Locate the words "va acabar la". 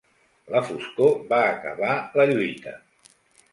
1.35-2.27